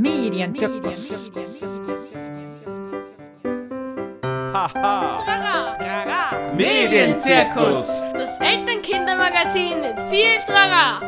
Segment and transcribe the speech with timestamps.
[0.00, 1.10] Medienzirkus.
[4.54, 5.18] Haha.
[6.56, 8.00] Medienzirkus.
[8.14, 11.00] Das Elternkindermagazin mit viel Trara.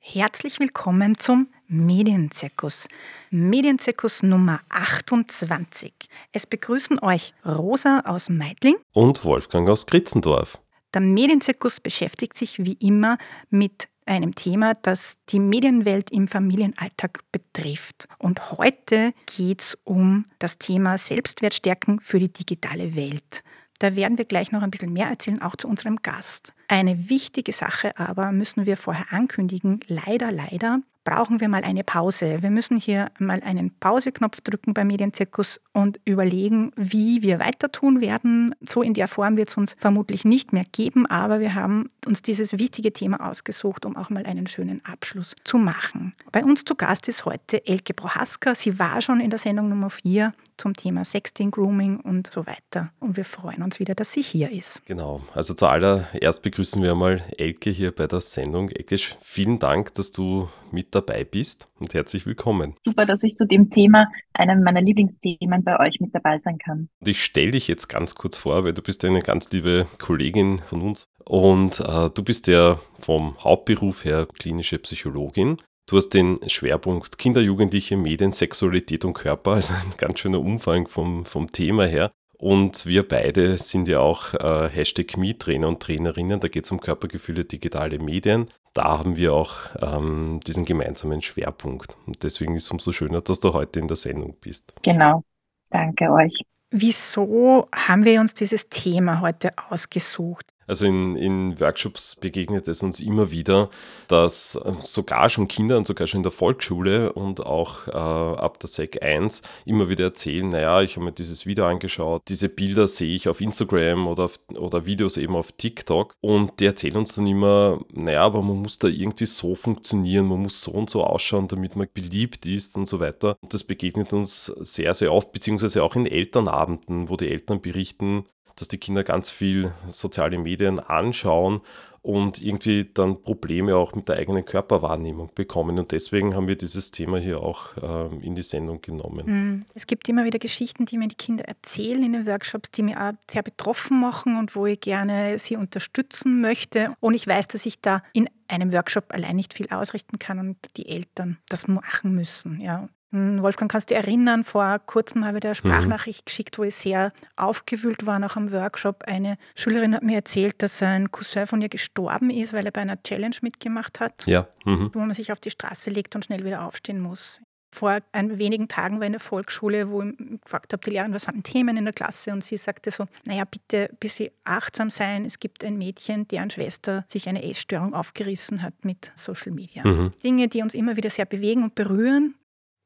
[0.00, 2.88] Herzlich willkommen zum Medienzirkus.
[3.30, 5.92] Medienzirkus Nummer 28.
[6.32, 8.76] Es begrüßen euch Rosa aus Meidling.
[8.92, 10.60] Und Wolfgang aus Kritzendorf.
[10.94, 13.18] Der Medienzirkus beschäftigt sich wie immer
[13.50, 18.08] mit einem Thema, das die Medienwelt im Familienalltag betrifft.
[18.18, 23.42] Und heute geht es um das Thema Selbstwertstärken für die digitale Welt.
[23.78, 26.54] Da werden wir gleich noch ein bisschen mehr erzählen, auch zu unserem Gast.
[26.68, 29.80] Eine wichtige Sache aber müssen wir vorher ankündigen.
[29.88, 32.42] Leider, leider brauchen wir mal eine Pause.
[32.42, 38.00] Wir müssen hier mal einen Pauseknopf drücken beim Medienzirkus und überlegen, wie wir weiter tun
[38.00, 38.54] werden.
[38.60, 42.22] So in der Form wird es uns vermutlich nicht mehr geben, aber wir haben uns
[42.22, 46.12] dieses wichtige Thema ausgesucht, um auch mal einen schönen Abschluss zu machen.
[46.32, 48.56] Bei uns zu Gast ist heute Elke Prohaska.
[48.56, 52.90] Sie war schon in der Sendung Nummer 4 zum Thema Sexting, Grooming und so weiter.
[52.98, 54.84] Und wir freuen uns wieder, dass sie hier ist.
[54.86, 55.22] Genau.
[55.34, 58.70] Also zuallererst begrüßen wir mal Elke hier bei der Sendung.
[58.70, 62.74] Elke, vielen Dank, dass du mit dabei bist und herzlich willkommen.
[62.82, 66.88] Super, dass ich zu dem Thema, einem meiner Lieblingsthemen bei euch mit dabei sein kann.
[67.00, 70.58] Und ich stelle dich jetzt ganz kurz vor, weil du bist eine ganz liebe Kollegin
[70.58, 75.58] von uns und äh, du bist ja vom Hauptberuf her klinische Psychologin.
[75.88, 80.88] Du hast den Schwerpunkt Kinder, Jugendliche, Medien, Sexualität und Körper, also ein ganz schöner Umfang
[80.88, 82.10] vom, vom Thema her.
[82.38, 86.40] Und wir beide sind ja auch äh, Hashtag Me-Trainer und Trainerinnen.
[86.40, 88.48] Da geht es um Körpergefühle, digitale Medien.
[88.76, 91.96] Da haben wir auch ähm, diesen gemeinsamen Schwerpunkt.
[92.06, 94.74] Und deswegen ist es umso schöner, dass du heute in der Sendung bist.
[94.82, 95.22] Genau.
[95.70, 96.42] Danke euch.
[96.70, 100.52] Wieso haben wir uns dieses Thema heute ausgesucht?
[100.66, 103.70] Also in, in Workshops begegnet es uns immer wieder,
[104.08, 108.58] dass äh, sogar schon Kinder und sogar schon in der Volksschule und auch äh, ab
[108.60, 112.86] der Sek 1 immer wieder erzählen, naja, ich habe mir dieses Video angeschaut, diese Bilder
[112.86, 117.26] sehe ich auf Instagram oder, oder Videos eben auf TikTok und die erzählen uns dann
[117.26, 121.48] immer, naja, aber man muss da irgendwie so funktionieren, man muss so und so ausschauen,
[121.48, 123.36] damit man beliebt ist und so weiter.
[123.40, 128.24] Und das begegnet uns sehr, sehr oft, beziehungsweise auch in Elternabenden, wo die Eltern berichten,
[128.56, 131.60] dass die Kinder ganz viel soziale Medien anschauen
[132.06, 135.76] und irgendwie dann Probleme auch mit der eigenen Körperwahrnehmung bekommen.
[135.76, 139.66] Und deswegen haben wir dieses Thema hier auch ähm, in die Sendung genommen.
[139.74, 142.96] Es gibt immer wieder Geschichten, die mir die Kinder erzählen in den Workshops, die mich
[142.96, 146.94] auch sehr betroffen machen und wo ich gerne sie unterstützen möchte.
[147.00, 150.56] Und ich weiß, dass ich da in einem Workshop allein nicht viel ausrichten kann und
[150.76, 152.60] die Eltern das machen müssen.
[152.60, 152.86] Ja.
[153.12, 156.24] Wolfgang, kannst du dich erinnern, vor kurzem habe ich dir eine Sprachnachricht mhm.
[156.24, 159.04] geschickt, wo ich sehr aufgewühlt war nach einem Workshop.
[159.06, 162.80] Eine Schülerin hat mir erzählt, dass ein Cousin von ihr gestorben ist, weil er bei
[162.80, 164.48] einer Challenge mitgemacht hat, ja.
[164.64, 164.90] Mhm.
[164.92, 167.40] wo man sich auf die Straße legt und schnell wieder aufstehen muss.
[167.72, 171.12] Vor ein wenigen Tagen war ich in der Volksschule, wo ich gefragt habe, die Lehrerin,
[171.12, 172.32] was sind Themen in der Klasse?
[172.32, 175.26] Und sie sagte so, naja, bitte ein bisschen achtsam sein.
[175.26, 179.86] Es gibt ein Mädchen, deren Schwester sich eine Essstörung aufgerissen hat mit Social Media.
[179.86, 180.12] Mhm.
[180.24, 182.34] Dinge, die uns immer wieder sehr bewegen und berühren,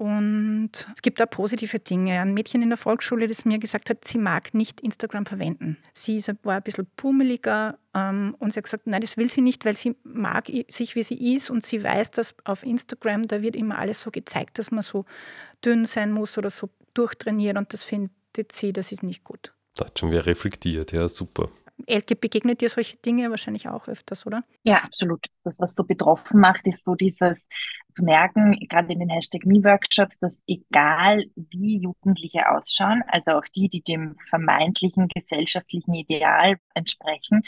[0.01, 2.23] und es gibt auch positive Dinge.
[2.23, 5.77] Ein Mädchen in der Volksschule, das mir gesagt hat, sie mag nicht Instagram verwenden.
[5.93, 9.67] Sie war ein bisschen pummeliger ähm, und sie hat gesagt, nein, das will sie nicht,
[9.67, 13.55] weil sie mag sich, wie sie ist und sie weiß, dass auf Instagram, da wird
[13.55, 15.05] immer alles so gezeigt, dass man so
[15.63, 19.53] dünn sein muss oder so durchtrainiert und das findet sie, das ist nicht gut.
[19.75, 21.51] Da hat schon wer reflektiert, ja, super.
[21.87, 24.45] Elke, begegnet dir solche Dinge wahrscheinlich auch öfters, oder?
[24.65, 25.27] Ja, absolut.
[25.45, 27.47] Das, was so betroffen macht, ist so dieses
[27.95, 33.69] zu merken, gerade in den Hashtag Me-Workshops, dass egal wie Jugendliche ausschauen, also auch die,
[33.69, 37.43] die dem vermeintlichen gesellschaftlichen Ideal entsprechen,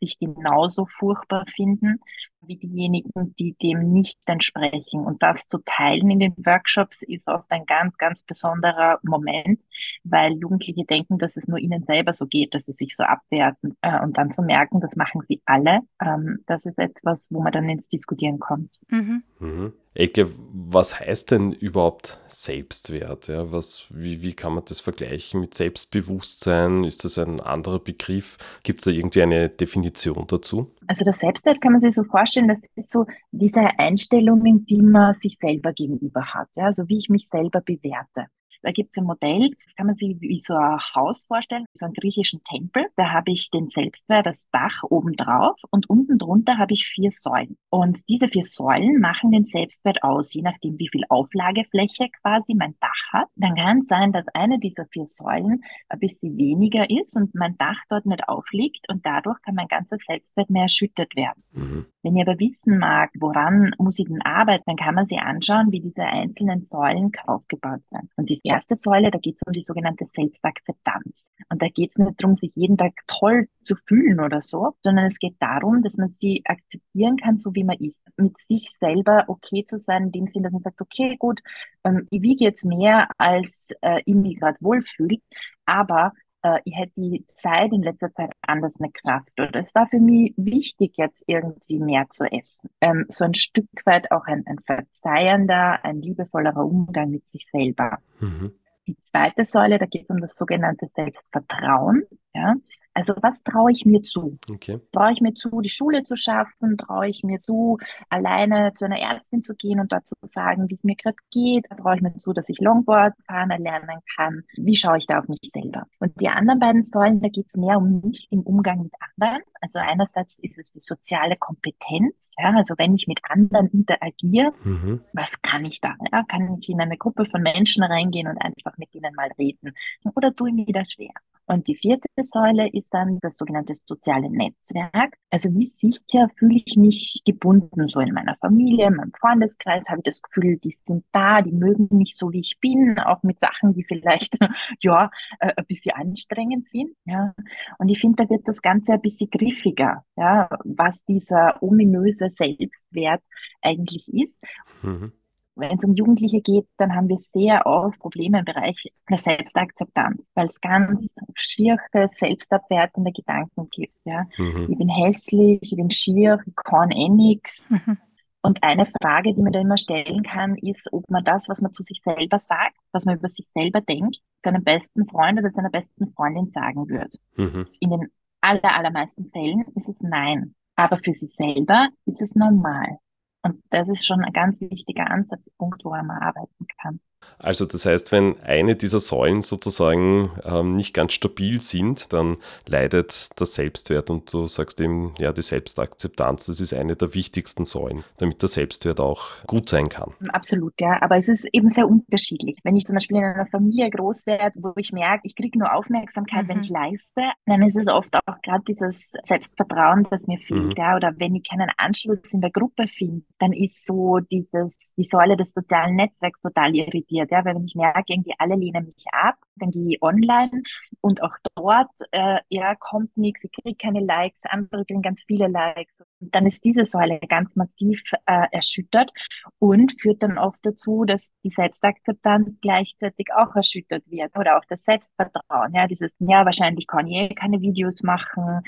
[0.00, 2.00] sich genauso furchtbar finden
[2.46, 5.04] wie diejenigen, die dem nicht entsprechen.
[5.04, 9.60] Und das zu teilen in den Workshops ist oft ein ganz, ganz besonderer Moment,
[10.04, 13.76] weil Jugendliche denken, dass es nur ihnen selber so geht, dass sie sich so abwerten.
[13.82, 17.52] Äh, und dann zu merken, das machen sie alle, ähm, das ist etwas, wo man
[17.52, 18.78] dann ins Diskutieren kommt.
[18.90, 19.22] Mhm.
[19.38, 19.72] Mhm.
[19.94, 23.28] Ecke, was heißt denn überhaupt Selbstwert?
[23.28, 26.84] Ja, was, wie, wie kann man das vergleichen mit Selbstbewusstsein?
[26.84, 28.38] Ist das ein anderer Begriff?
[28.62, 30.70] Gibt es da irgendwie eine Definition dazu?
[30.86, 35.14] Also das Selbstwert kann man sich so vorstellen, das ist so diese Einstellungen, die man
[35.14, 36.48] sich selber gegenüber hat.
[36.56, 36.64] Ja?
[36.64, 38.28] Also wie ich mich selber bewerte.
[38.62, 41.86] Da gibt es ein Modell, das kann man sich wie so ein Haus vorstellen, so
[41.86, 42.86] einen griechischen Tempel.
[42.96, 47.10] Da habe ich den Selbstwert, das Dach oben drauf und unten drunter habe ich vier
[47.10, 47.56] Säulen.
[47.70, 52.74] Und diese vier Säulen machen den Selbstwert aus, je nachdem, wie viel Auflagefläche quasi mein
[52.80, 53.28] Dach hat.
[53.36, 57.56] Dann kann es sein, dass eine dieser vier Säulen ein bisschen weniger ist und mein
[57.58, 61.42] Dach dort nicht aufliegt und dadurch kann mein ganzer Selbstwert mehr erschüttert werden.
[61.52, 61.86] Mhm.
[62.02, 65.70] Wenn ihr aber wissen mag, woran muss ich denn arbeiten, dann kann man sich anschauen,
[65.70, 68.10] wie diese einzelnen Säulen aufgebaut sind.
[68.16, 71.30] Und die erste Säule, da geht es um die sogenannte Selbstakzeptanz.
[71.48, 75.06] Und da geht es nicht darum, sich jeden Tag toll zu fühlen oder so, sondern
[75.06, 78.02] es geht darum, dass man sie akzeptieren kann, so wie man ist.
[78.16, 81.40] Mit sich selber okay zu sein, in dem Sinn, dass man sagt, okay, gut,
[81.84, 85.18] ähm, ich wiege jetzt mehr, als äh, ich mich gerade wohlfühle,
[85.66, 89.30] aber äh, ich hätte die Zeit in letzter Zeit anders nicht geschafft.
[89.38, 92.70] Oder es war für mich wichtig, jetzt irgendwie mehr zu essen.
[92.80, 97.98] Ähm, so ein Stück weit auch ein, ein verzeihender, ein liebevollerer Umgang mit sich selber.
[98.20, 98.52] Mhm.
[98.86, 102.02] Die zweite Säule, da geht es um das sogenannte Selbstvertrauen.
[102.34, 102.54] Ja?
[102.94, 104.38] Also was traue ich mir zu?
[104.50, 104.78] Okay.
[104.92, 106.76] Traue ich mir zu, die Schule zu schaffen?
[106.76, 107.78] Traue ich mir zu,
[108.10, 111.66] alleine zu einer Ärztin zu gehen und dort zu sagen, wie es mir gerade geht?
[111.70, 114.42] Traue ich mir zu, dass ich Longboard fahren lernen kann?
[114.56, 115.86] Wie schaue ich da auf mich selber?
[116.00, 119.42] Und die anderen beiden Säulen, da geht es mehr um mich im Umgang mit anderen.
[119.62, 122.34] Also einerseits ist es die soziale Kompetenz.
[122.38, 122.54] Ja?
[122.56, 125.00] Also wenn ich mit anderen interagiere, mhm.
[125.12, 125.94] was kann ich da?
[126.12, 126.24] Ja?
[126.24, 129.72] Kann ich in eine Gruppe von Menschen reingehen und einfach mit ihnen mal reden?
[130.14, 131.12] Oder tue ich mir das schwer?
[131.46, 135.16] Und die vierte Säule ist dann das sogenannte soziale Netzwerk.
[135.30, 139.98] Also wie sicher fühle ich mich gebunden, so in meiner Familie, in meinem Freundeskreis, habe
[139.98, 143.40] ich das Gefühl, die sind da, die mögen mich so, wie ich bin, auch mit
[143.40, 144.36] Sachen, die vielleicht,
[144.80, 145.10] ja,
[145.40, 147.34] äh, ein bisschen anstrengend sind, ja.
[147.78, 153.22] Und ich finde, da wird das Ganze ein bisschen griffiger, ja, was dieser ominöse Selbstwert
[153.60, 154.40] eigentlich ist.
[154.82, 155.12] Mhm.
[155.54, 160.22] Wenn es um Jugendliche geht, dann haben wir sehr oft Probleme im Bereich der Selbstakzeptanz,
[160.34, 163.94] weil es ganz schierche, selbstabwertende Gedanken gibt.
[164.04, 164.24] Ja?
[164.38, 164.68] Mhm.
[164.70, 167.68] Ich bin hässlich, ich bin schier, ich kann eh nix.
[167.68, 167.98] Mhm.
[168.44, 171.72] Und eine Frage, die man da immer stellen kann, ist, ob man das, was man
[171.72, 175.70] zu sich selber sagt, was man über sich selber denkt, seinem besten Freund oder seiner
[175.70, 177.18] besten Freundin sagen würde.
[177.36, 177.68] Mhm.
[177.78, 178.08] In den
[178.42, 180.54] aller, allermeisten Fällen ist es nein.
[180.76, 182.98] Aber für sich selber ist es normal.
[183.42, 187.00] Und das ist schon ein ganz wichtiger Ansatzpunkt, woran man arbeiten kann.
[187.38, 192.36] Also das heißt, wenn eine dieser Säulen sozusagen ähm, nicht ganz stabil sind, dann
[192.68, 197.64] leidet der Selbstwert und du sagst eben, ja, die Selbstakzeptanz, das ist eine der wichtigsten
[197.64, 200.12] Säulen, damit der Selbstwert auch gut sein kann.
[200.28, 202.58] Absolut, ja, aber es ist eben sehr unterschiedlich.
[202.62, 205.74] Wenn ich zum Beispiel in einer Familie groß werde, wo ich merke, ich kriege nur
[205.74, 206.48] Aufmerksamkeit, mhm.
[206.48, 210.74] wenn ich leiste, dann ist es oft auch gerade dieses Selbstvertrauen, das mir fehlt, mhm.
[210.76, 215.04] ja, oder wenn ich keinen Anschluss in der Gruppe finde, dann ist so dieses, die
[215.04, 219.04] Säule des sozialen Netzwerks total irritiert, ja, weil wenn ich merke, irgendwie alle lehnen mich
[219.12, 220.62] ab, dann gehe ich online
[221.00, 225.48] und auch dort, äh, ja, kommt nichts, ich kriege keine Likes, andere kriegen ganz viele
[225.48, 226.02] Likes.
[226.20, 229.10] Und dann ist diese Säule ganz massiv äh, erschüttert
[229.58, 234.84] und führt dann oft dazu, dass die Selbstakzeptanz gleichzeitig auch erschüttert wird oder auch das
[234.84, 238.62] Selbstvertrauen, ja, dieses, ja, wahrscheinlich kann ich eh keine Videos machen,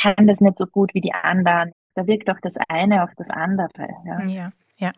[0.00, 1.72] kann das nicht so gut wie die anderen.
[1.94, 3.88] Da wirkt auch das eine auf das andere.
[4.04, 4.52] Ja, ja.
[4.78, 4.92] ja.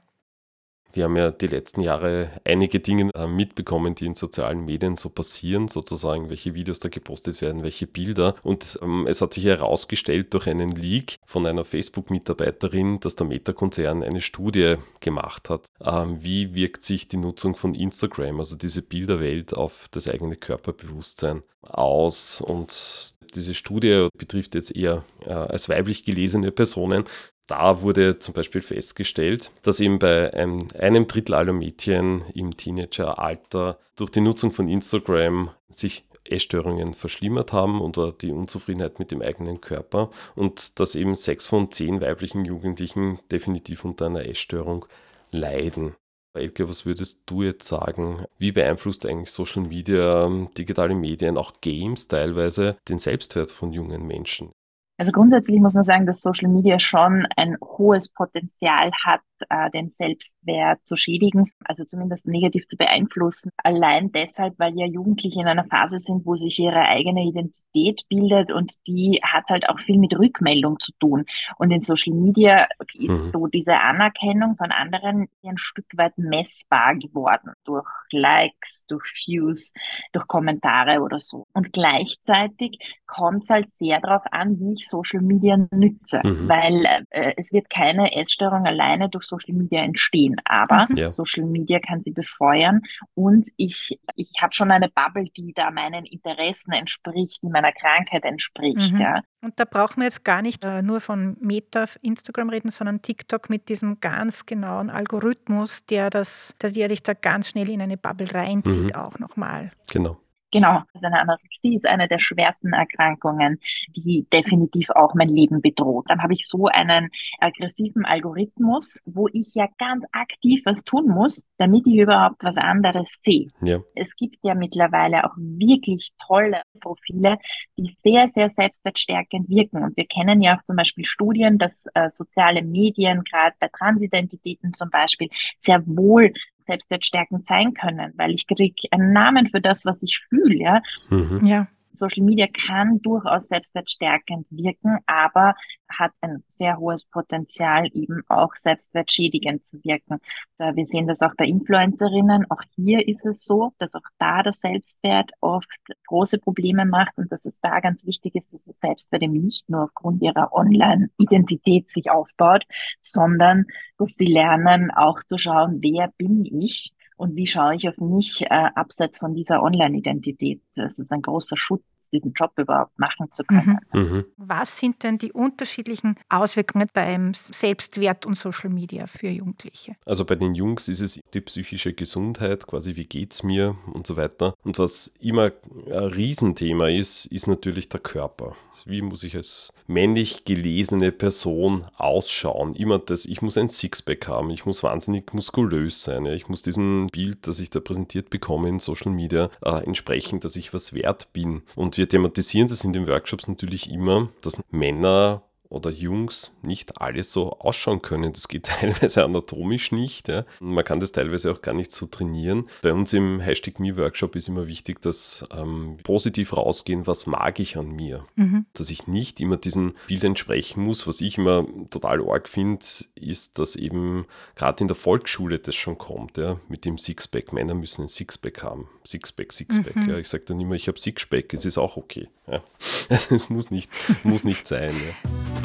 [0.97, 5.11] Wir haben ja die letzten Jahre einige Dinge äh, mitbekommen, die in sozialen Medien so
[5.11, 8.35] passieren, sozusagen, welche Videos da gepostet werden, welche Bilder.
[8.43, 14.03] Und ähm, es hat sich herausgestellt durch einen Leak von einer Facebook-Mitarbeiterin, dass der Meta-Konzern
[14.03, 15.67] eine Studie gemacht hat.
[15.85, 21.43] Ähm, wie wirkt sich die Nutzung von Instagram, also diese Bilderwelt, auf das eigene Körperbewusstsein
[21.61, 22.41] aus?
[22.41, 27.05] Und diese Studie betrifft jetzt eher äh, als weiblich gelesene Personen.
[27.47, 33.79] Da wurde zum Beispiel festgestellt, dass eben bei einem, einem Drittel aller Mädchen im Teenageralter
[33.95, 39.61] durch die Nutzung von Instagram sich Essstörungen verschlimmert haben oder die Unzufriedenheit mit dem eigenen
[39.61, 44.87] Körper und dass eben sechs von zehn weiblichen Jugendlichen definitiv unter einer Essstörung
[45.31, 45.95] leiden.
[46.37, 48.25] Elke, was würdest du jetzt sagen?
[48.39, 54.53] Wie beeinflusst eigentlich Social Media, digitale Medien, auch Games teilweise den Selbstwert von jungen Menschen?
[54.99, 59.91] Also grundsätzlich muss man sagen, dass Social Media schon ein hohes Potenzial hat, äh, den
[59.91, 63.51] Selbstwert zu schädigen, also zumindest negativ zu beeinflussen.
[63.59, 68.51] Allein deshalb, weil ja Jugendliche in einer Phase sind, wo sich ihre eigene Identität bildet
[68.51, 71.25] und die hat halt auch viel mit Rückmeldung zu tun.
[71.59, 73.31] Und in Social Media ist mhm.
[73.33, 79.73] so diese Anerkennung von anderen ein Stück weit messbar geworden durch Likes, durch Views,
[80.13, 81.47] durch Kommentare oder so.
[81.53, 86.49] Und gleichzeitig kommt es halt sehr darauf an, wie ich ich Social Media nütze, mhm.
[86.49, 90.97] weil äh, es wird keine Essstörung alleine durch Social Media entstehen, aber mhm.
[90.97, 91.13] ja.
[91.13, 92.83] Social Media kann sie befeuern
[93.15, 98.25] und ich, ich habe schon eine Bubble, die da meinen Interessen entspricht, die meiner Krankheit
[98.25, 98.93] entspricht.
[98.93, 99.01] Mhm.
[99.01, 99.21] Ja.
[99.43, 103.51] Und da brauchen wir jetzt gar nicht äh, nur von Meta Instagram reden, sondern TikTok
[103.51, 108.33] mit diesem ganz genauen Algorithmus, der das, der dich da ganz schnell in eine Bubble
[108.33, 109.01] reinzieht, mhm.
[109.01, 109.71] auch nochmal.
[109.93, 110.19] Genau.
[110.57, 113.61] Genau, also eine Anorexie ist eine der schwersten Erkrankungen,
[113.95, 116.07] die definitiv auch mein Leben bedroht.
[116.09, 121.45] Dann habe ich so einen aggressiven Algorithmus, wo ich ja ganz aktiv was tun muss,
[121.59, 123.49] damit ich überhaupt was anderes sehe.
[123.61, 123.81] Ja.
[123.95, 127.37] Es gibt ja mittlerweile auch wirklich tolle Profile,
[127.77, 129.85] die sehr, sehr selbstwertstärkend wirken.
[129.85, 134.73] Und wir kennen ja auch zum Beispiel Studien, dass äh, soziale Medien, gerade bei Transidentitäten
[134.73, 136.33] zum Beispiel, sehr wohl
[136.67, 140.57] selbstwertstärkend sein können, weil ich kriege einen Namen für das, was ich fühle.
[140.57, 140.83] Ja?
[141.09, 141.47] Mhm.
[141.47, 141.69] ja.
[141.97, 145.55] Social Media kann durchaus selbstwertstärkend wirken, aber
[145.89, 150.19] hat ein sehr hohes Potenzial, eben auch selbstwertschädigend zu wirken.
[150.59, 152.51] Wir sehen das auch bei Influencerinnen.
[152.51, 155.69] Auch hier ist es so, dass auch da der Selbstwert oft
[156.09, 159.69] große Probleme macht und dass es da ganz wichtig ist, dass das Selbstwert eben nicht
[159.69, 162.65] nur aufgrund ihrer Online-Identität sich aufbaut,
[163.01, 163.67] sondern
[163.99, 168.43] dass sie lernen, auch zu schauen, wer bin ich und wie schaue ich auf mich
[168.43, 170.63] äh, abseits von dieser Online-Identität?
[170.75, 171.85] Das ist ein großer Schutz
[172.17, 173.79] diesen Job überhaupt machen zu können.
[173.93, 174.01] Mhm.
[174.01, 174.25] Mhm.
[174.37, 179.97] Was sind denn die unterschiedlichen Auswirkungen beim Selbstwert und Social Media für Jugendliche?
[180.05, 184.07] Also bei den Jungs ist es die psychische Gesundheit, quasi wie geht es mir und
[184.07, 184.55] so weiter.
[184.65, 185.53] Und was immer
[185.87, 188.57] ein Riesenthema ist, ist natürlich der Körper.
[188.85, 192.75] Wie muss ich als männlich gelesene Person ausschauen?
[192.75, 197.09] Immer das, ich muss ein Sixpack haben, ich muss wahnsinnig muskulös sein, ich muss diesem
[197.09, 201.33] Bild, das ich da präsentiert bekomme in Social Media, äh, entsprechen, dass ich was wert
[201.33, 201.63] bin.
[201.75, 207.23] Und wir thematisieren das in den Workshops natürlich immer, dass Männer oder Jungs nicht alle
[207.23, 208.33] so ausschauen können.
[208.33, 210.29] Das geht teilweise anatomisch nicht.
[210.29, 210.45] Ja.
[210.61, 212.67] Man kann das teilweise auch gar nicht so trainieren.
[212.83, 217.77] Bei uns im Hashtag Me-Workshop ist immer wichtig, dass ähm, positiv rausgehen, was mag ich
[217.77, 218.25] an mir.
[218.37, 218.67] Mhm.
[218.75, 221.07] Dass ich nicht immer diesem Bild entsprechen muss.
[221.07, 225.99] Was ich immer total arg finde, ist, dass eben gerade in der Volksschule das schon
[225.99, 227.53] kommt, ja, mit dem Sixpack.
[227.53, 228.89] Männer müssen ein Sixpack haben.
[229.05, 229.97] Sixpack, Sixpack.
[229.97, 230.11] Mhm.
[230.11, 230.19] Ja.
[230.19, 232.29] Ich sage dann immer, ich habe Sixpack, es ist auch okay.
[232.47, 232.63] Ja.
[233.31, 233.91] Es muss nicht,
[234.25, 234.91] muss nicht sein.
[234.91, 235.56] Ja.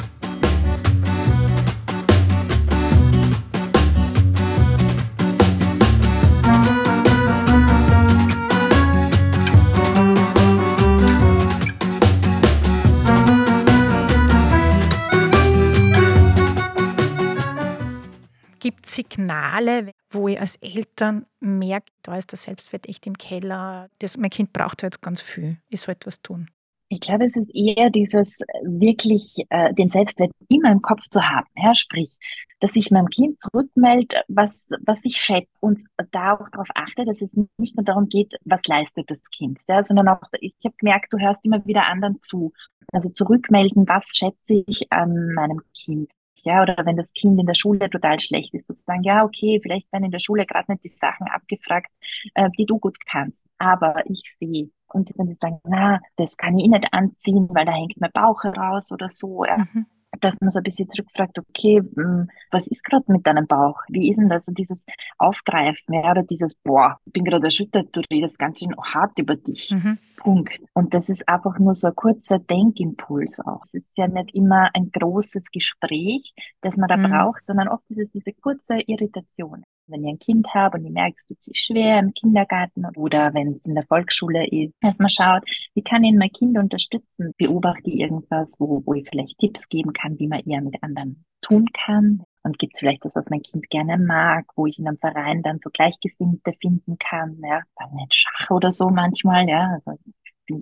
[18.62, 24.16] Gibt Signale, wo ihr als Eltern merkt, da ist der Selbstwert echt im Keller, das,
[24.16, 26.48] mein Kind braucht jetzt ganz viel, ich soll etwas tun?
[26.88, 31.48] Ich glaube, es ist eher dieses wirklich äh, den Selbstwert immer im Kopf zu haben.
[31.56, 31.74] Ja?
[31.74, 32.16] Sprich,
[32.60, 37.20] dass sich meinem Kind zurückmeldet, was, was ich schätze und da auch darauf achte, dass
[37.20, 39.82] es nicht nur darum geht, was leistet das Kind, ja?
[39.82, 42.52] sondern auch, ich habe gemerkt, du hörst immer wieder anderen zu.
[42.92, 46.12] Also zurückmelden, was schätze ich an meinem Kind
[46.44, 49.90] ja, oder wenn das Kind in der Schule total schlecht ist, sozusagen, ja, okay, vielleicht
[49.92, 51.90] werden in der Schule gerade nicht die Sachen abgefragt,
[52.34, 54.70] äh, die du gut kannst, aber ich sehe.
[54.88, 58.44] Und wenn sie sagen, na, das kann ich nicht anziehen, weil da hängt mein Bauch
[58.44, 59.56] heraus oder so, ja.
[59.58, 59.86] Mhm
[60.20, 63.80] dass man so ein bisschen zurückfragt, okay, hm, was ist gerade mit deinem Bauch?
[63.88, 64.46] Wie ist denn das?
[64.46, 64.84] Und dieses
[65.18, 69.36] Aufgreifen, ja, oder dieses, boah, ich bin gerade erschüttert, du redest ganz schön hart über
[69.36, 69.70] dich.
[69.70, 69.98] Mhm.
[70.16, 70.60] Punkt.
[70.74, 73.62] Und das ist einfach nur so ein kurzer Denkimpuls auch.
[73.64, 77.10] Es ist ja nicht immer ein großes Gespräch, das man da mhm.
[77.10, 79.64] braucht, sondern oft ist es diese kurze Irritation.
[79.86, 83.34] Wenn ihr ein Kind habt und ihr merkt, es tut sich schwer im Kindergarten oder
[83.34, 85.42] wenn es in der Volksschule ist, dass man schaut,
[85.74, 87.34] wie kann ich mein Kind unterstützen?
[87.36, 91.24] Beobachte ich irgendwas, wo, wo ich vielleicht Tipps geben kann, wie man eher mit anderen
[91.40, 92.22] tun kann?
[92.44, 95.42] Und gibt es vielleicht das, was mein Kind gerne mag, wo ich in einem Verein
[95.42, 99.98] dann so Gleichgesinnte finden kann, ja, dann nicht Schach oder so manchmal, ja, also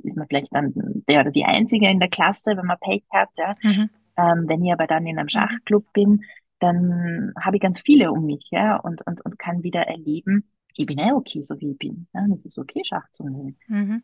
[0.05, 0.73] ist man vielleicht dann
[1.09, 3.55] der oder die Einzige in der Klasse, wenn man Pech hat, ja.
[3.63, 3.91] Mhm.
[4.17, 5.31] Ähm, wenn ich aber dann in einem mhm.
[5.31, 6.25] Schachclub bin,
[6.61, 10.87] dann habe ich ganz viele um mich, ja, und, und, und kann wieder erleben, ich
[10.87, 12.07] bin eh okay, so wie ich bin.
[12.15, 13.59] Ja, das ist okay, Schach zu nehmen.
[13.67, 14.03] Mhm.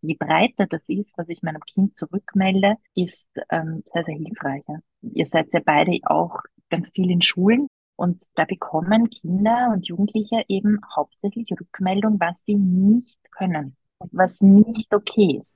[0.00, 4.62] Je breiter das ist, was ich meinem Kind zurückmelde, ist ähm, sehr, sehr hilfreich.
[4.68, 4.78] Ja.
[5.02, 10.42] Ihr seid ja beide auch ganz viel in Schulen und da bekommen Kinder und Jugendliche
[10.48, 15.54] eben hauptsächlich Rückmeldung, was sie nicht können und was nicht okay ist.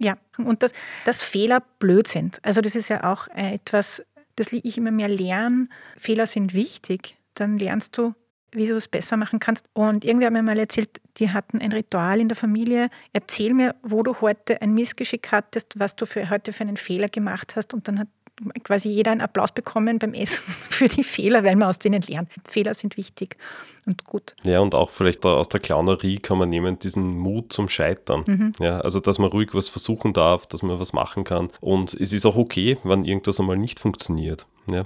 [0.00, 0.72] Ja, und dass,
[1.04, 2.40] dass Fehler blöd sind.
[2.42, 4.04] Also das ist ja auch etwas,
[4.36, 5.70] das ich immer mehr lernen.
[5.96, 7.16] Fehler sind wichtig.
[7.34, 8.14] Dann lernst du
[8.54, 9.68] wie du es besser machen kannst.
[9.72, 12.88] Und irgendwie haben mir mal erzählt, die hatten ein Ritual in der Familie.
[13.12, 17.08] Erzähl mir, wo du heute ein Missgeschick hattest, was du für heute für einen Fehler
[17.08, 17.74] gemacht hast.
[17.74, 18.08] Und dann hat
[18.62, 22.30] quasi jeder einen Applaus bekommen beim Essen für die Fehler, weil man aus denen lernt.
[22.48, 23.36] Fehler sind wichtig
[23.86, 24.34] und gut.
[24.44, 28.24] Ja, und auch vielleicht aus der Clownerie kann man nehmen diesen Mut zum Scheitern.
[28.26, 28.52] Mhm.
[28.58, 31.48] Ja, also, dass man ruhig was versuchen darf, dass man was machen kann.
[31.60, 34.46] Und es ist auch okay, wenn irgendwas einmal nicht funktioniert.
[34.66, 34.84] Ja.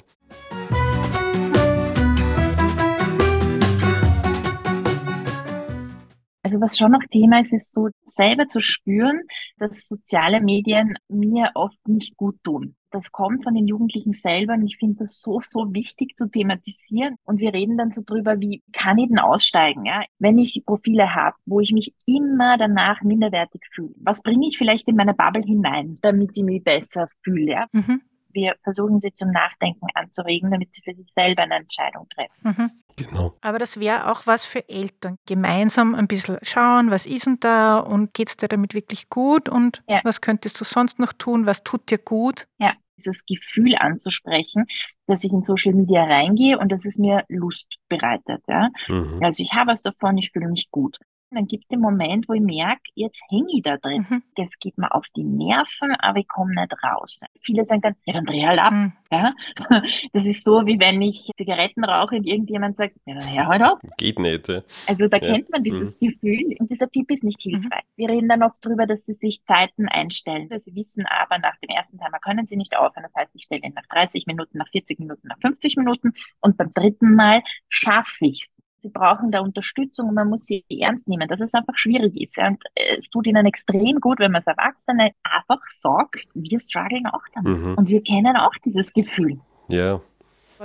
[6.49, 9.21] Also was schon noch Thema ist, ist so selber zu spüren,
[9.59, 12.75] dass soziale Medien mir oft nicht gut tun.
[12.91, 17.17] Das kommt von den Jugendlichen selber und ich finde das so, so wichtig zu thematisieren.
[17.25, 20.05] Und wir reden dann so drüber, wie kann ich denn aussteigen, ja?
[20.19, 23.93] Wenn ich Profile habe, wo ich mich immer danach minderwertig fühle.
[23.99, 27.67] Was bringe ich vielleicht in meine Bubble hinein, damit ich mich besser fühle, ja?
[27.73, 28.01] Mhm
[28.31, 32.33] wir versuchen sie zum Nachdenken anzuregen, damit sie für sich selber eine Entscheidung treffen.
[32.43, 32.71] Mhm.
[32.97, 33.35] Genau.
[33.43, 35.19] Aber das wäre auch was für Eltern.
[35.27, 39.49] Gemeinsam ein bisschen schauen, was ist denn da und geht es dir damit wirklich gut
[39.49, 40.01] und ja.
[40.03, 42.49] was könntest du sonst noch tun, was tut dir gut?
[42.59, 44.67] Ja, dieses Gefühl anzusprechen,
[45.07, 48.43] dass ich in Social Media reingehe und dass es mir Lust bereitet.
[48.49, 48.69] Ja?
[48.89, 49.21] Mhm.
[49.23, 50.99] Also ich habe was davon, ich fühle mich gut
[51.31, 54.07] dann gibt es den Moment, wo ich merke, jetzt hänge ich da drin.
[54.09, 54.23] Mhm.
[54.37, 57.21] Das geht mir auf die Nerven, aber ich komme nicht raus.
[57.43, 58.73] Viele sagen dann, ja, dann dreh halt ab.
[58.73, 58.93] Mhm.
[59.11, 59.35] Ja?
[60.13, 63.63] Das ist so, wie wenn ich Zigaretten rauche und irgendjemand sagt, ja, dann hör halt
[63.63, 63.79] auf.
[63.97, 64.49] Geht nicht.
[64.49, 65.33] Also da ja.
[65.33, 66.07] kennt man dieses mhm.
[66.07, 67.85] Gefühl und dieser Tipp ist nicht hilfreich.
[67.85, 67.97] Mhm.
[67.97, 70.49] Wir reden dann oft darüber, dass sie sich Zeiten einstellen.
[70.61, 73.05] Sie wissen aber, nach dem ersten Timer können sie nicht aufhören.
[73.05, 76.57] Das heißt, ich stelle ihn nach 30 Minuten, nach 40 Minuten, nach 50 Minuten und
[76.57, 81.09] beim dritten Mal schaffe ich es sie brauchen da Unterstützung und man muss sie ernst
[81.09, 82.37] nehmen, dass es einfach schwierig ist.
[82.37, 82.49] Ja.
[82.49, 87.07] Und äh, es tut ihnen extrem gut, wenn man als Erwachsene einfach sagt, wir strugglen
[87.07, 87.59] auch damit.
[87.59, 87.75] Mhm.
[87.75, 89.41] Und wir kennen auch dieses Gefühl.
[89.69, 90.01] Ja.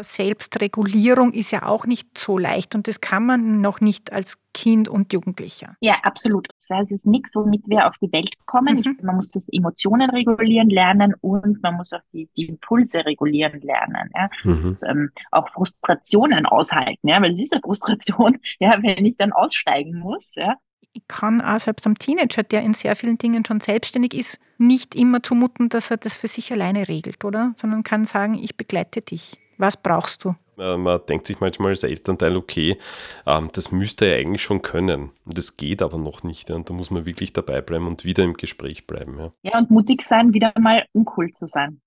[0.02, 4.88] Selbstregulierung ist ja auch nicht so leicht und das kann man noch nicht als Kind
[4.88, 5.76] und Jugendlicher.
[5.82, 6.48] Ja, absolut.
[6.60, 8.76] Das heißt, es ist nichts, womit wir auf die Welt kommen.
[8.76, 8.96] Mhm.
[8.98, 13.62] Ich, man muss das Emotionen regulieren lernen und man muss auch die, die Impulse regulieren
[13.62, 14.10] lernen.
[14.16, 14.30] Ja.
[14.44, 14.78] Mhm.
[14.88, 20.00] Ähm, auch Frustrationen aushalten, ja, weil es ist eine Frustration, ja, wenn ich dann aussteigen
[20.00, 20.32] muss.
[20.36, 20.56] Ja.
[20.96, 24.94] Ich kann auch selbst am Teenager, der in sehr vielen Dingen schon selbstständig ist, nicht
[24.94, 27.54] immer zumuten, dass er das für sich alleine regelt, oder?
[27.56, 29.40] Sondern kann sagen, ich begleite dich.
[29.58, 30.36] Was brauchst du?
[30.56, 32.78] Man denkt sich manchmal als Elternteil, okay,
[33.26, 35.10] ähm, das müsste er eigentlich schon können.
[35.26, 36.52] Das geht aber noch nicht.
[36.52, 39.18] Und da muss man wirklich dabei bleiben und wieder im Gespräch bleiben.
[39.18, 41.82] Ja, ja und mutig sein, wieder mal uncool zu sein.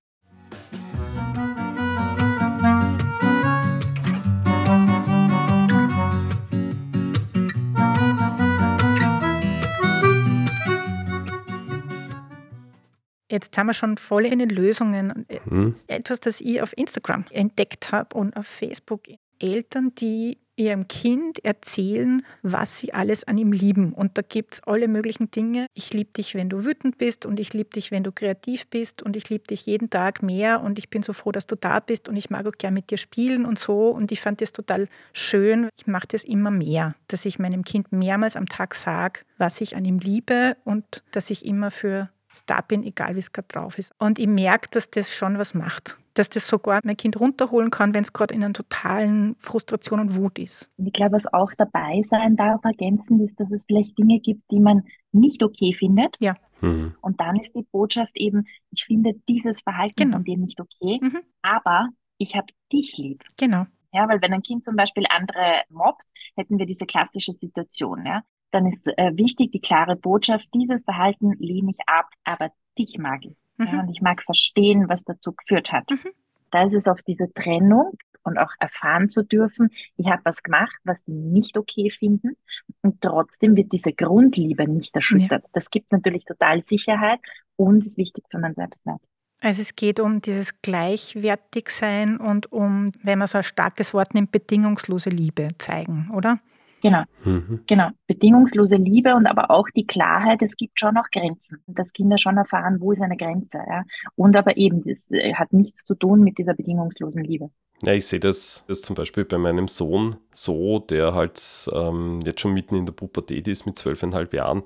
[13.36, 15.26] Jetzt haben wir schon voll in den Lösungen.
[15.44, 15.74] Mhm.
[15.88, 19.02] Etwas, das ich auf Instagram entdeckt habe und auf Facebook.
[19.38, 23.92] Eltern, die ihrem Kind erzählen, was sie alles an ihm lieben.
[23.92, 25.66] Und da gibt es alle möglichen Dinge.
[25.74, 29.02] Ich liebe dich, wenn du wütend bist und ich liebe dich, wenn du kreativ bist
[29.02, 31.80] und ich liebe dich jeden Tag mehr und ich bin so froh, dass du da
[31.80, 33.90] bist und ich mag auch gern mit dir spielen und so.
[33.90, 35.68] Und ich fand das total schön.
[35.78, 39.76] Ich mache das immer mehr, dass ich meinem Kind mehrmals am Tag sage, was ich
[39.76, 42.08] an ihm liebe und dass ich immer für
[42.44, 43.92] da bin, egal wie es gerade drauf ist.
[43.98, 45.98] Und ich merke, dass das schon was macht.
[46.14, 50.14] Dass das sogar mein Kind runterholen kann, wenn es gerade in einer totalen Frustration und
[50.14, 50.70] Wut ist.
[50.78, 54.60] Ich glaube, was auch dabei sein darf, ergänzend ist, dass es vielleicht Dinge gibt, die
[54.60, 56.16] man nicht okay findet.
[56.20, 56.34] Ja.
[56.60, 56.94] Mhm.
[57.00, 60.16] Und dann ist die Botschaft eben, ich finde dieses Verhalten genau.
[60.16, 61.20] von dir nicht okay, mhm.
[61.42, 63.22] aber ich habe dich lieb.
[63.36, 63.66] Genau.
[63.92, 66.04] Ja, weil wenn ein Kind zum Beispiel andere mobbt,
[66.36, 68.04] hätten wir diese klassische Situation.
[68.04, 68.22] Ja?
[68.50, 73.24] Dann ist äh, wichtig die klare Botschaft, dieses Verhalten lehne ich ab, aber dich mag
[73.24, 73.36] ich.
[73.56, 73.66] Mhm.
[73.66, 75.90] Ja, und ich mag verstehen, was dazu geführt hat.
[75.90, 76.10] Mhm.
[76.50, 80.76] Da ist es auf diese Trennung und auch erfahren zu dürfen, ich habe was gemacht,
[80.84, 82.36] was die nicht okay finden
[82.82, 85.44] und trotzdem wird diese Grundliebe nicht erschüttert.
[85.44, 85.50] Ja.
[85.52, 87.20] Das gibt natürlich total Sicherheit
[87.56, 89.00] und ist wichtig für mein Selbstwert.
[89.40, 94.32] Also es geht um dieses Gleichwertigsein und um, wenn man so ein starkes Wort nimmt,
[94.32, 96.40] bedingungslose Liebe zeigen, oder?
[96.86, 97.64] Genau, mhm.
[97.66, 97.88] genau.
[98.06, 101.58] Bedingungslose Liebe und aber auch die Klarheit, es gibt schon noch Grenzen.
[101.66, 103.58] Dass Kinder schon erfahren, wo ist eine Grenze.
[103.58, 103.82] Ja?
[104.14, 107.50] Und aber eben, das äh, hat nichts zu tun mit dieser bedingungslosen Liebe.
[107.82, 112.40] Ja, ich sehe das, das zum Beispiel bei meinem Sohn so, der halt ähm, jetzt
[112.40, 114.62] schon mitten in der Pubertät ist mit zwölfeinhalb Jahren.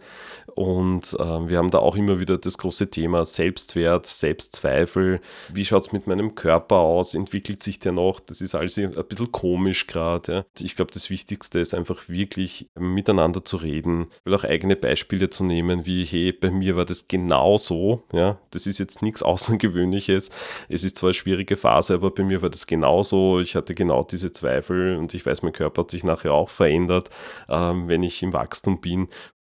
[0.55, 5.21] Und ähm, wir haben da auch immer wieder das große Thema Selbstwert, Selbstzweifel.
[5.53, 7.15] Wie schaut es mit meinem Körper aus?
[7.15, 8.21] Entwickelt sich der noch?
[8.21, 10.33] Das ist alles ein bisschen komisch gerade.
[10.33, 10.45] Ja.
[10.59, 15.45] Ich glaube, das Wichtigste ist einfach wirklich miteinander zu reden, weil auch eigene Beispiele zu
[15.45, 18.03] nehmen, wie, hey, bei mir war das genau so.
[18.13, 18.39] Ja.
[18.51, 20.31] Das ist jetzt nichts Außergewöhnliches.
[20.69, 23.41] Es ist zwar eine schwierige Phase, aber bei mir war das genau genauso.
[23.41, 27.11] Ich hatte genau diese Zweifel und ich weiß, mein Körper hat sich nachher auch verändert,
[27.49, 29.09] ähm, wenn ich im Wachstum bin.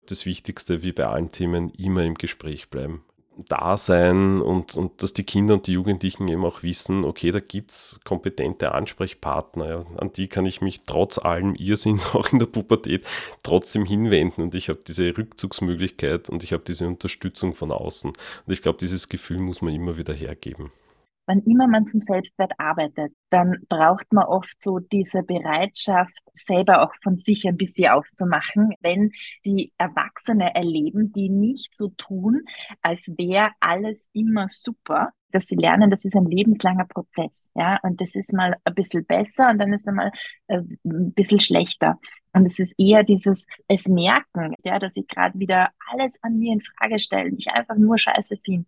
[0.06, 3.04] Das Wichtigste, wie bei allen Themen, immer im Gespräch bleiben
[3.46, 7.38] da sein und, und dass die Kinder und die Jugendlichen eben auch wissen, okay, da
[7.38, 12.40] gibt es kompetente Ansprechpartner, ja, an die kann ich mich trotz allem Irrsinns auch in
[12.40, 13.06] der Pubertät
[13.44, 18.10] trotzdem hinwenden und ich habe diese Rückzugsmöglichkeit und ich habe diese Unterstützung von außen.
[18.10, 20.72] Und ich glaube, dieses Gefühl muss man immer wieder hergeben
[21.28, 26.94] wann immer man zum Selbstwert arbeitet, dann braucht man oft so diese Bereitschaft, selber auch
[27.02, 29.10] von sich ein bisschen aufzumachen, wenn
[29.44, 32.42] die Erwachsene erleben, die nicht so tun,
[32.80, 38.00] als wäre alles immer super, dass sie lernen, das ist ein lebenslanger Prozess, ja, und
[38.00, 40.10] das ist mal ein bisschen besser und dann ist es mal
[40.46, 41.98] äh, ein bisschen schlechter.
[42.32, 46.52] Und es ist eher dieses es merken, ja, dass ich gerade wieder alles an mir
[46.52, 48.66] in Frage stelle, ich einfach nur Scheiße finde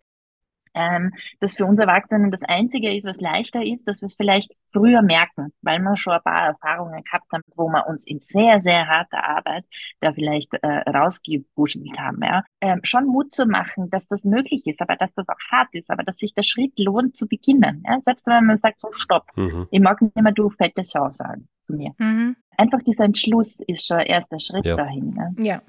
[0.73, 4.51] ähm, das für uns Erwachsenen das Einzige ist, was leichter ist, dass wir es vielleicht
[4.71, 8.61] früher merken, weil wir schon ein paar Erfahrungen gehabt haben, wo wir uns in sehr,
[8.61, 9.65] sehr harter Arbeit
[9.99, 12.21] da vielleicht äh, rausgebuschelt haben.
[12.23, 12.43] Ja?
[12.61, 15.89] Ähm, schon Mut zu machen, dass das möglich ist, aber dass das auch hart ist,
[15.89, 17.83] aber dass sich der Schritt lohnt zu beginnen.
[17.85, 17.99] Ja?
[18.05, 19.67] Selbst wenn man sagt, so stopp, mhm.
[19.71, 21.91] ich mag nicht mehr du fette Sau sagen zu mir.
[21.97, 22.35] Mhm.
[22.57, 24.75] Einfach dieser Entschluss ist schon erster Schritt ja.
[24.75, 25.11] dahin.
[25.11, 25.33] Ne?
[25.39, 25.61] Ja.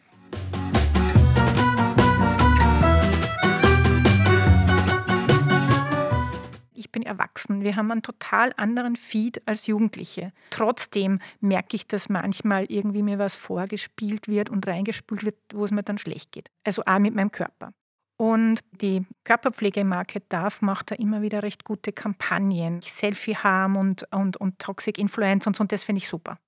[6.92, 7.62] Bin erwachsen.
[7.62, 10.32] Wir haben einen total anderen Feed als Jugendliche.
[10.50, 15.70] Trotzdem merke ich, dass manchmal irgendwie mir was vorgespielt wird und reingespült wird, wo es
[15.70, 16.50] mir dann schlecht geht.
[16.64, 17.72] Also auch mit meinem Körper.
[18.16, 22.80] Und die Körperpflegemarke DAF macht da immer wieder recht gute Kampagnen.
[22.82, 26.38] Selfie Harm und, und, und Toxic Influence und so, und das finde ich super.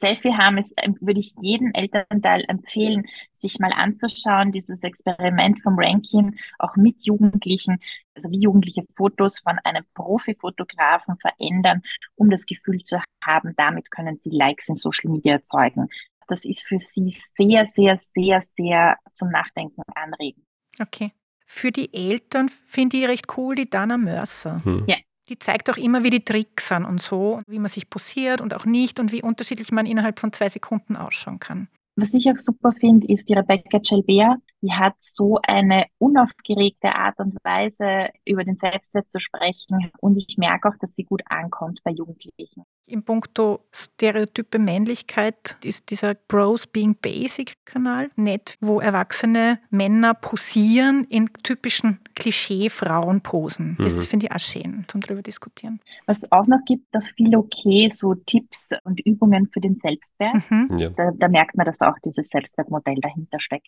[0.00, 5.78] Selfie haben ist, ähm, würde ich jedem Elternteil empfehlen, sich mal anzuschauen, dieses Experiment vom
[5.78, 7.80] Ranking, auch mit Jugendlichen,
[8.14, 11.82] also wie Jugendliche Fotos von einem Profifotografen verändern,
[12.16, 15.88] um das Gefühl zu haben, damit können sie Likes in Social Media erzeugen.
[16.28, 20.44] Das ist für sie sehr, sehr, sehr, sehr zum Nachdenken anregend.
[20.80, 21.12] Okay.
[21.44, 24.64] Für die Eltern finde ich recht cool die Dana Mörser.
[24.64, 24.84] Hm.
[24.86, 24.96] Ja
[25.30, 28.52] die zeigt auch immer, wie die Tricks sind und so, wie man sich posiert und
[28.52, 31.68] auch nicht und wie unterschiedlich man innerhalb von zwei Sekunden ausschauen kann.
[31.96, 34.38] Was ich auch super finde, ist die Rebecca Gelbert.
[34.62, 39.90] Die hat so eine unaufgeregte Art und Weise, über den Selbstwert zu sprechen.
[40.00, 42.64] Und ich merke auch, dass sie gut ankommt bei Jugendlichen.
[42.86, 51.04] In puncto stereotype Männlichkeit ist dieser Bros Being Basic Kanal nett, wo erwachsene Männer posieren
[51.08, 53.76] in typischen Klischee-Frauenposen.
[53.78, 53.82] Mhm.
[53.82, 55.80] Das finde ich auch schön zum drüber diskutieren.
[56.06, 60.50] Was auch noch gibt, da viel okay, so Tipps und Übungen für den Selbstwert.
[60.50, 60.78] Mhm.
[60.78, 60.90] Ja.
[60.90, 63.66] Da, da merkt man, dass auch dieses Selbstwertmodell dahinter steckt.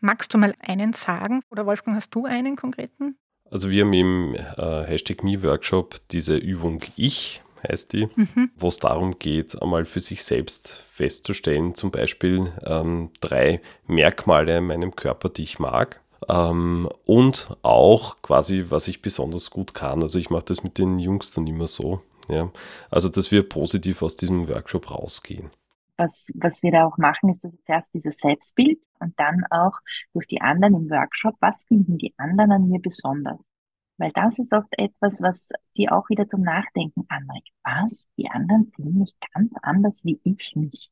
[0.00, 1.40] Magst du mal einen sagen?
[1.50, 3.16] Oder Wolfgang, hast du einen konkreten?
[3.50, 8.50] Also wir haben im äh, Hashtag Me-Workshop diese Übung Ich, heißt die, mhm.
[8.56, 14.66] wo es darum geht, einmal für sich selbst festzustellen, zum Beispiel ähm, drei Merkmale in
[14.66, 16.00] meinem Körper, die ich mag.
[16.28, 20.02] Ähm, und auch quasi, was ich besonders gut kann.
[20.02, 22.00] Also ich mache das mit den Jungs dann immer so.
[22.28, 22.50] Ja?
[22.90, 25.50] Also, dass wir positiv aus diesem Workshop rausgehen
[25.96, 29.78] was, was wir da auch machen, ist, dass zuerst dieses Selbstbild und dann auch
[30.12, 33.38] durch die anderen im Workshop, was finden die anderen an mir besonders?
[33.98, 37.48] Weil das ist oft etwas, was sie auch wieder zum Nachdenken anregt.
[37.64, 38.06] Was?
[38.18, 40.90] Die anderen sehen mich ganz anders wie ich mich.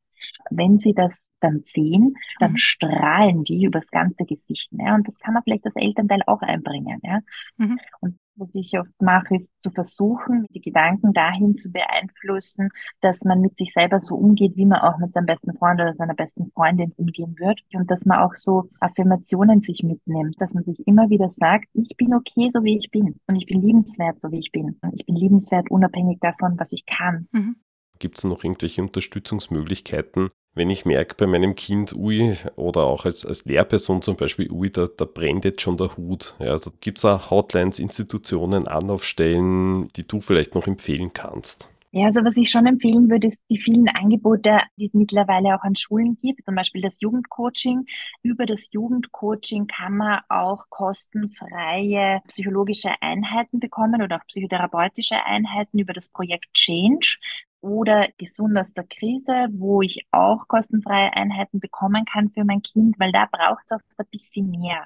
[0.51, 2.57] Wenn sie das dann sehen, dann mhm.
[2.59, 4.69] strahlen die übers ganze Gesicht.
[4.73, 4.95] Ja?
[4.95, 7.01] Und das kann man vielleicht das Elternteil auch einbringen.
[7.03, 7.21] Ja?
[7.59, 7.79] Mhm.
[8.01, 13.41] Und was ich oft mache, ist zu versuchen, die Gedanken dahin zu beeinflussen, dass man
[13.41, 16.51] mit sich selber so umgeht, wie man auch mit seinem besten Freund oder seiner besten
[16.53, 17.61] Freundin umgehen wird.
[17.75, 21.97] Und dass man auch so Affirmationen sich mitnimmt, dass man sich immer wieder sagt, ich
[21.97, 23.21] bin okay, so wie ich bin.
[23.27, 24.79] Und ich bin liebenswert, so wie ich bin.
[24.83, 27.29] Und ich bin liebenswert, unabhängig davon, was ich kann.
[27.33, 27.57] Mhm.
[28.05, 33.25] Gibt es noch irgendwelche Unterstützungsmöglichkeiten, wenn ich merke bei meinem Kind, ui, oder auch als,
[33.25, 36.37] als Lehrperson zum Beispiel, ui, da, da brennt jetzt schon der Hut.
[36.39, 41.71] Ja, also gibt es auch Hotlines, Institutionen, Anlaufstellen, die du vielleicht noch empfehlen kannst?
[41.93, 45.63] Ja, also was ich schon empfehlen würde, ist die vielen Angebote, die es mittlerweile auch
[45.63, 47.87] an Schulen gibt, zum Beispiel das Jugendcoaching.
[48.23, 55.95] Über das Jugendcoaching kann man auch kostenfreie psychologische Einheiten bekommen oder auch psychotherapeutische Einheiten über
[55.95, 57.17] das Projekt Change
[57.65, 62.97] oder gesund aus der Krise, wo ich auch kostenfreie Einheiten bekommen kann für mein Kind,
[62.99, 64.85] weil da braucht es oft ein bisschen mehr.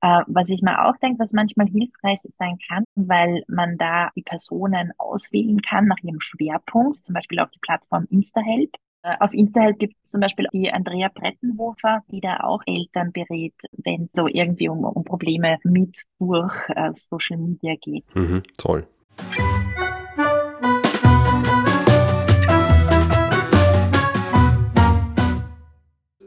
[0.00, 4.22] Äh, was ich mir auch denke, was manchmal hilfreich sein kann, weil man da die
[4.22, 8.70] Personen auswählen kann nach ihrem Schwerpunkt, zum Beispiel auf die Plattform InstaHelp.
[9.02, 13.54] Äh, auf InstaHelp gibt es zum Beispiel die Andrea Brettenhofer, die da auch Eltern berät,
[13.72, 18.04] wenn es so irgendwie um, um Probleme mit durch äh, Social Media geht.
[18.16, 18.86] Mhm, toll.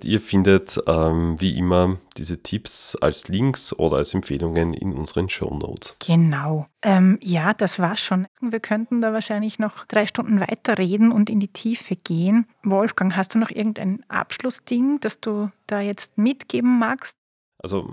[0.06, 5.54] Ihr findet ähm, wie immer diese Tipps als Links oder als Empfehlungen in unseren Show
[5.54, 5.98] Notes.
[6.06, 6.68] Genau.
[6.84, 8.28] Ähm, ja, das war's schon.
[8.40, 12.46] Wir könnten da wahrscheinlich noch drei Stunden weiterreden und in die Tiefe gehen.
[12.64, 17.18] Wolfgang, hast du noch irgendein Abschlussding, das du da jetzt mitgeben magst?
[17.58, 17.90] Also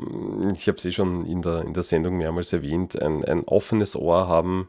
[0.54, 3.96] ich habe es eh schon in der, in der Sendung mehrmals erwähnt, ein, ein offenes
[3.96, 4.68] Ohr haben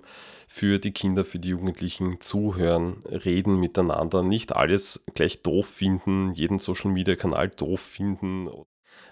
[0.53, 6.59] für die Kinder, für die Jugendlichen, zuhören, reden miteinander, nicht alles gleich doof finden, jeden
[6.59, 8.47] Social-Media-Kanal doof finden,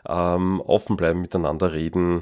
[0.08, 2.22] ähm, offen bleiben, miteinander reden,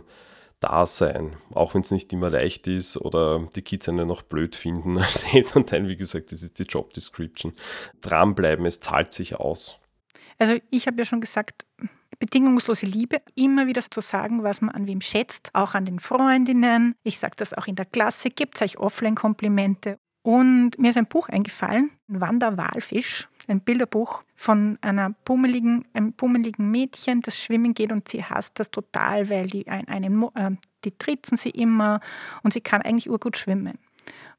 [0.61, 4.55] da sein, auch wenn es nicht immer leicht ist oder die Kids einen noch blöd
[4.55, 7.51] finden als Elternteil, wie gesagt, das ist die Job Description.
[7.99, 9.79] Dranbleiben, es zahlt sich aus.
[10.37, 11.65] Also ich habe ja schon gesagt,
[12.19, 16.95] bedingungslose Liebe, immer wieder zu sagen, was man an wem schätzt, auch an den Freundinnen.
[17.03, 19.97] Ich sage das auch in der Klasse, gebt euch Offline-Komplimente.
[20.21, 27.21] Und mir ist ein Buch eingefallen, Wanderwalfisch, ein Bilderbuch von einer pummeligen, einem pummeligen Mädchen,
[27.21, 30.51] das schwimmen geht und sie hasst das total, weil die, einen, äh,
[30.83, 31.99] die tritzen sie immer
[32.43, 33.79] und sie kann eigentlich urgut schwimmen.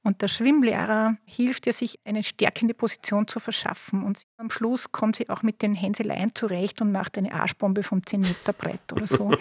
[0.02, 4.02] Und der Schwimmlehrer hilft ihr, sich eine stärkende Position zu verschaffen.
[4.02, 8.00] Und am Schluss kommt sie auch mit den Hänseleien zurecht und macht eine Arschbombe vom
[8.00, 9.32] 10-Meter-Brett oder so.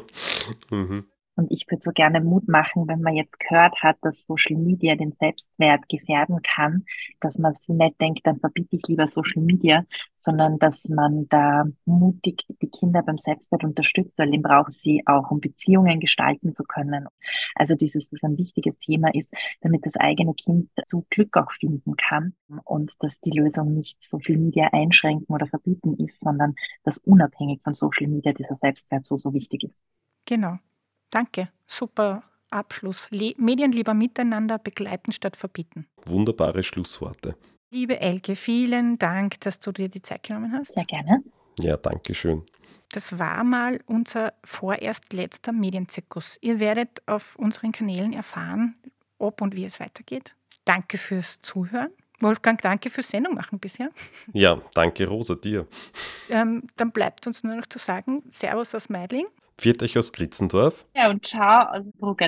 [0.70, 1.06] mhm.
[1.40, 4.94] Und ich würde so gerne Mut machen, wenn man jetzt gehört hat, dass Social Media
[4.94, 6.84] den Selbstwert gefährden kann,
[7.18, 9.86] dass man sich nicht denkt, dann verbiete ich lieber Social Media,
[10.18, 15.30] sondern dass man da mutig die Kinder beim Selbstwert unterstützt, weil den brauchen sie auch,
[15.30, 17.06] um Beziehungen gestalten zu können.
[17.54, 21.96] Also dieses, das ein wichtiges Thema ist, damit das eigene Kind zu Glück auch finden
[21.96, 27.62] kann und dass die Lösung nicht Social Media einschränken oder verbieten ist, sondern dass unabhängig
[27.64, 29.80] von Social Media dieser Selbstwert so, so wichtig ist.
[30.26, 30.58] Genau.
[31.10, 33.08] Danke, super Abschluss.
[33.10, 35.86] Le Medien lieber miteinander begleiten statt verbieten.
[36.06, 37.36] Wunderbare Schlussworte.
[37.70, 40.74] Liebe Elke, vielen Dank, dass du dir die Zeit genommen hast.
[40.74, 41.22] Sehr gerne.
[41.58, 42.42] Ja, danke schön.
[42.92, 46.38] Das war mal unser vorerst letzter Medienzirkus.
[46.40, 48.74] Ihr werdet auf unseren Kanälen erfahren,
[49.18, 50.34] ob und wie es weitergeht.
[50.64, 51.90] Danke fürs Zuhören.
[52.18, 53.90] Wolfgang, danke fürs Sendung machen bisher.
[54.32, 55.66] Ja, danke Rosa, dir.
[56.28, 59.26] Ähm, dann bleibt uns nur noch zu sagen, Servus aus Meidling.
[59.60, 60.86] Pfiat euch aus Gritzendorf.
[60.96, 62.24] Ja, und ciao aus Brugg